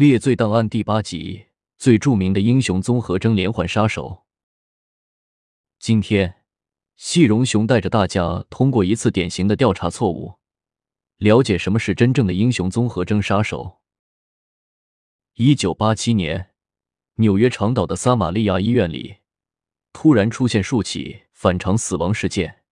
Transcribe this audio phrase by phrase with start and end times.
[0.00, 4.24] 列罪档案第八集，最著名的英雄综合征连环杀手。
[5.78, 6.36] 今天，
[6.96, 10.38] 细荣雄带着大家通过一次典型的调查错误，
[11.18, 13.82] 了解什么是真正的英雄综合征杀手。
[15.34, 16.52] 一九八七年，
[17.16, 19.18] 纽约长岛的撒玛利亚医院里，
[19.92, 22.62] 突然出现数起反常死亡事件。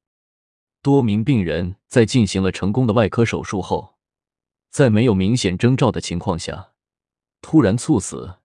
[0.81, 3.99] 多名病人在进行了成功的外科手术后，
[4.71, 6.73] 在没有明显征兆的情况下。
[7.41, 8.39] 突然猝死，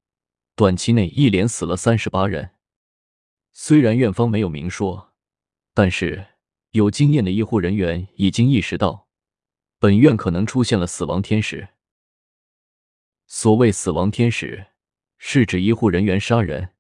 [0.56, 2.52] 短期内一连死了三十八人。
[3.52, 5.14] 虽然院方没有明说，
[5.74, 6.28] 但是
[6.72, 9.08] 有经验的医护人员已经意识到，
[9.80, 11.70] 本院可能出现了死亡天使。
[13.28, 14.68] 所谓死亡天使，
[15.18, 16.74] 是指医护人员杀人，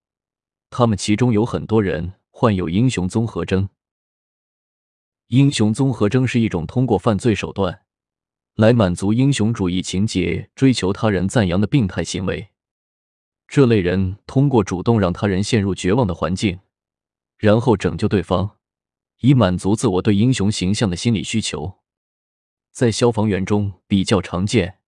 [0.70, 3.70] 他们其中有很多人患有英雄综合征。
[5.28, 7.83] 英雄综合征是一种通过犯罪手段。
[8.56, 12.50] 来满足英雄主义情节、追求他人赞扬的病态行为。
[13.48, 16.60] 这类人通过主动让他人陷入绝望的环境，
[17.38, 18.58] 然后拯救对方，
[19.22, 21.80] 以满足自我对英雄形象的心理需求。
[22.72, 24.80] 在消防员中比较常见，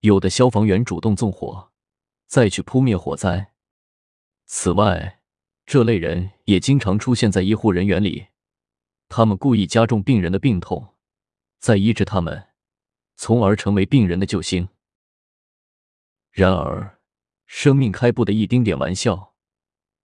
[0.00, 1.70] 有的消防员主动纵火，
[2.26, 3.52] 再去扑灭火灾。
[4.46, 5.20] 此外，
[5.66, 8.26] 这类人也经常出现在医护人员里，
[9.08, 10.94] 他们故意加重病人的病痛，
[11.58, 12.48] 再医治他们。
[13.16, 14.68] 从而成为病人的救星。
[16.30, 16.98] 然而，
[17.46, 19.34] 生命开不得一丁点玩笑，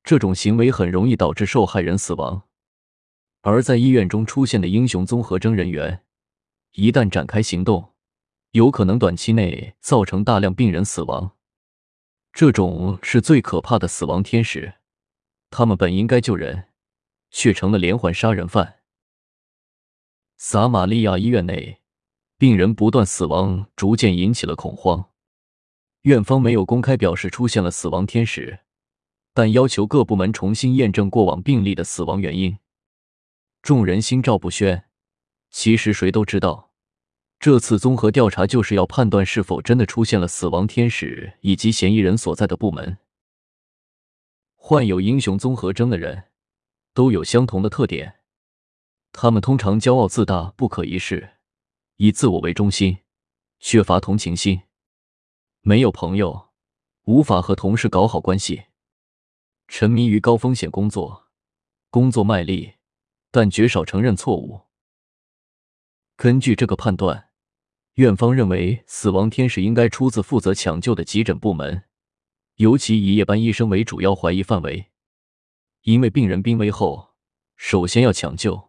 [0.04, 2.48] 这种行为很容易导致受害人死亡。
[3.40, 6.04] 而在医院中出现的英雄综合征人员，
[6.72, 7.94] 一旦展开行动，
[8.50, 11.36] 有可能短期内造成大量病人死亡。
[12.32, 14.74] 这种是最可怕的死亡天使，
[15.48, 16.68] 他们本应该救人，
[17.30, 18.80] 却成了连环杀人犯。
[20.36, 21.77] 撒玛利亚医院内。
[22.38, 25.10] 病人不断死亡，逐渐引起了恐慌。
[26.02, 28.60] 院方没有公开表示出现了死亡天使，
[29.34, 32.56] 但要求各部门重新验证过往病例的死亡原因。
[33.60, 34.84] 众人心照不宣。
[35.50, 36.70] 其实谁都知道，
[37.40, 42.98] 这次综合调查就是要判断是否真的出现了死亡天使以及嫌疑人所在的部门。
[44.54, 46.26] 患有英雄综合征的人
[46.94, 48.20] 都有相同的特点，
[49.10, 51.37] 他们通常骄傲自大、不可一世。
[52.00, 52.98] 以自我为中心，
[53.58, 54.62] 缺乏同情心，
[55.62, 56.50] 没有朋友，
[57.06, 58.66] 无法和同事搞好关系，
[59.66, 61.26] 沉迷于高风险工作，
[61.90, 62.74] 工作卖力，
[63.32, 64.68] 但绝少承认错误。
[66.14, 67.30] 根据这个判断，
[67.94, 71.82] 院方认为死亡天使应该出自负责抢救的急诊部门，
[72.58, 74.92] 尤其以夜班医生为主要怀疑范围，
[75.82, 77.16] 因为病人濒危后，
[77.56, 78.67] 首先要抢救。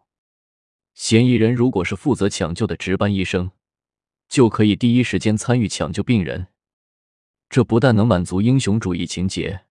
[0.94, 3.50] 嫌疑人如果是负责抢救的值班医生，
[4.28, 6.48] 就可以第一时间参与抢救病人。
[7.48, 9.64] 这不但能满足英雄主义情节，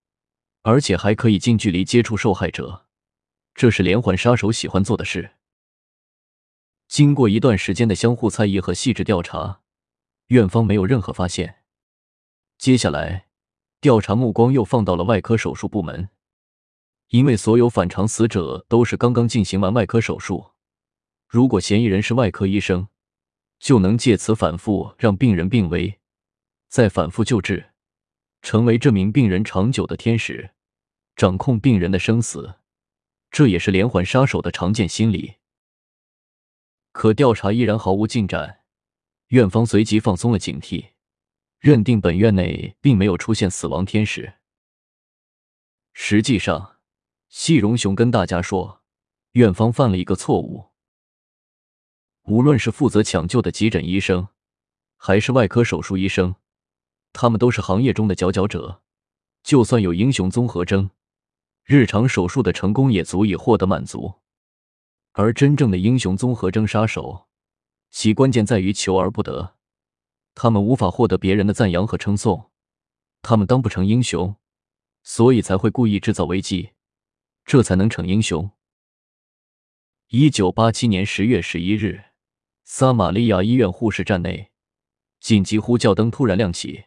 [0.63, 2.87] 而且还可以近距离接触受害者。
[3.53, 5.31] 这是连环杀手喜欢做的事。
[6.87, 9.61] 经过一段时间的相互猜疑和细致调查，
[10.27, 11.57] 院方没有任何发现。
[12.57, 13.27] 接下来，
[13.79, 16.09] 调查目光又放到了外科手术部门，
[17.09, 20.51] 因为所有反常死者都是刚刚进行完外科手术。
[21.29, 22.87] 如果嫌疑人是外科医生，
[23.59, 25.99] 就能借此反复让病人病危，
[26.67, 27.69] 再反复救治，
[28.41, 30.55] 成为这名病人长久的天使，
[31.15, 32.55] 掌控病人的生死。
[33.29, 35.35] 这也是连环杀手的常见心理。
[36.91, 38.61] 可调查依然毫无进展，
[39.27, 40.93] 院方随即放松了警惕，
[41.59, 44.33] 认定本院内并没有出现死亡天使。
[45.93, 46.77] 实际上，
[47.27, 48.81] 细荣雄跟大家说，
[49.33, 50.68] 院方犯了一个错误。
[52.29, 54.27] 无论是负责抢救的急诊医生，
[54.97, 56.35] 还是外科手术医生，
[57.11, 58.83] 他们都是行业中的佼佼者。
[59.41, 60.91] 就算有英雄综合征，
[61.63, 64.19] 日常手术的成功也足以获得满足。
[65.13, 67.27] 而真正的英雄综合征杀手，
[67.89, 69.55] 其关键在于求而不得。
[70.35, 72.51] 他们无法获得别人的赞扬和称颂，
[73.23, 74.35] 他们当不成英雄，
[75.01, 76.73] 所以才会故意制造危机，
[77.43, 78.51] 这才能成英雄。
[80.09, 82.03] 一九八七年十月十一日。
[82.71, 84.51] 撒玛利亚医院护士站内，
[85.19, 86.85] 紧急呼叫灯突然亮起，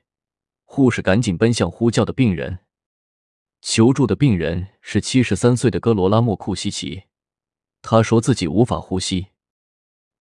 [0.64, 2.60] 护士赶紧奔向呼叫的病人。
[3.60, 7.02] 求助的病人是七十三岁的戈罗拉莫库西奇，
[7.82, 9.30] 他说自己无法呼吸。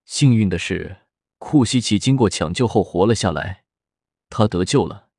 [0.04, 0.98] 幸运的是，
[1.38, 3.66] 库西奇经过抢救后活了下来，
[4.32, 5.10] 他得救了。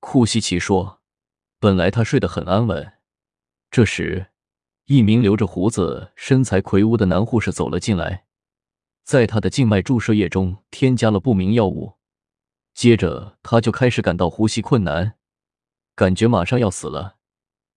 [0.00, 1.00] 库西奇说
[1.60, 2.94] ：“本来他睡得很安稳。”
[3.70, 4.32] 这时，
[4.86, 8.26] 一名留着胡子、身材魁梧的男护士走了进来。
[9.02, 11.98] 在他的静脉注射液中添加了不明药物，
[12.74, 15.18] 接着他就开始感到呼吸困难，
[15.94, 17.18] 感觉马上要死了。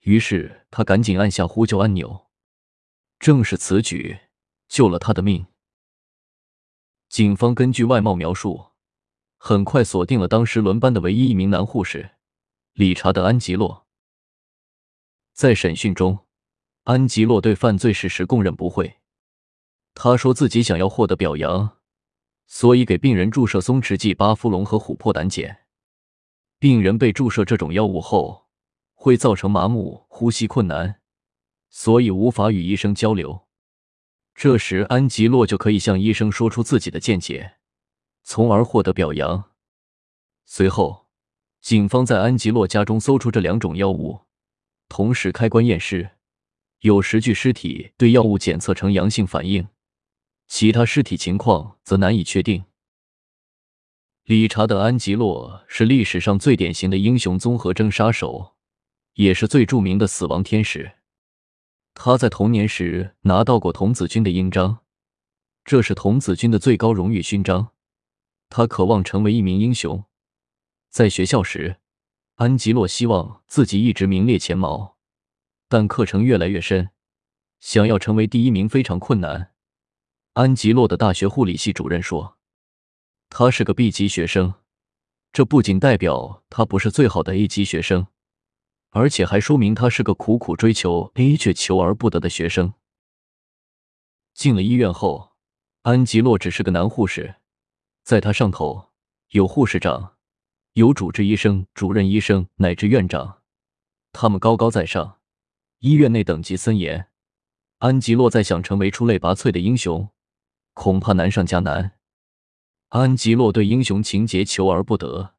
[0.02, 2.28] 于是他赶紧按下呼救按钮。
[3.18, 4.20] 正是此举
[4.68, 5.48] 救了他的命。
[7.10, 8.72] 警方根据外貌描述，
[9.38, 12.12] 很快锁定了当时轮班的唯一一名男护士
[12.74, 13.88] 理查德·安吉洛。
[15.34, 16.28] 在审讯中，
[16.84, 19.00] 安吉洛对犯罪事实供认不讳。
[19.96, 21.78] 他说自己想要获得表扬，
[22.46, 25.62] 所以给病人注射松弛剂巴夫龙和琥珀胆碱。
[26.60, 28.48] 病人被注射这种药物后，
[28.94, 31.02] 会造成麻木、呼吸困难，
[31.70, 33.48] 所以无法与医生交流。
[34.36, 37.56] 这时，安吉洛就可以向医生说出自己的见解，
[38.24, 39.52] 从而获得表扬。
[40.44, 41.08] 随后，
[41.62, 44.22] 警方在安吉洛家中搜出这两种药物，
[44.90, 46.12] 同时开棺验尸，
[46.82, 49.66] 有十具尸体对药物检测呈阳性反应。
[50.48, 52.66] 其他尸体情况则难以确定。
[54.24, 58.56] 理查德·安吉洛是历史上最典型的英雄综合征杀手，
[59.14, 60.94] 也是最著名的死亡天使。
[61.94, 64.80] 他在童年时拿到过童子军的印章，
[65.64, 67.72] 这是童子军的最高荣誉勋章。
[68.50, 70.04] 他渴望成为一名英雄。
[70.90, 71.78] 在学校时，
[72.36, 74.98] 安吉洛希望自己一直名列前茅，
[75.68, 76.90] 但课程越来越深，
[77.60, 79.55] 想要成为第一名非常困难。
[80.36, 82.38] 安吉洛的大学护理系主任说
[83.32, 84.56] ：“他是个 B 级学生，
[85.32, 88.08] 这不仅代表他不是最好的 A 级学生，
[88.90, 92.74] 而且还说明他是个苦苦追求 A 却求而不得的学生。”
[94.36, 95.32] 进了医院后，
[95.84, 97.36] 安吉洛只是个男护士，
[98.04, 98.90] 在他上头
[99.30, 100.18] 有护士长、
[100.74, 103.42] 有主治医生、主任医生乃至院长，
[104.12, 105.22] 他们高高在上，
[105.80, 107.08] 医院内等级森严。
[107.78, 110.10] 安吉洛在想成为出类拔萃的英雄。
[110.76, 111.94] 恐怕难上加难。
[112.90, 115.34] 安吉洛对英雄情节求而不得，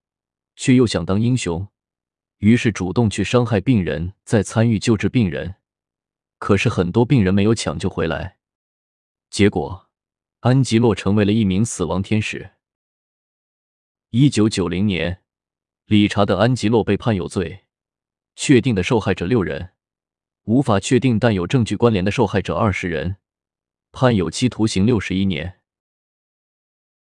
[0.57, 1.69] 却又想当英雄，
[2.39, 5.55] 于是主动去伤害病人，再参与救治病人。
[6.39, 8.39] 可是很多病人没有抢救回来，
[9.31, 9.89] 结果
[10.41, 12.53] 安吉洛成为了一名死亡天使。
[14.11, 15.23] 一九九零年，
[15.87, 17.65] 理查德·安吉洛被判有罪，
[18.35, 19.71] 确定的受害者六人，
[20.45, 23.17] 无法确定但有证据关联的受害者二十人。
[23.99, 25.55] 判有期徒刑六十一年。